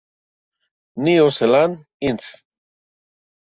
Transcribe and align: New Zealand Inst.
New 0.95 1.29
Zealand 1.29 1.85
Inst. 2.01 2.41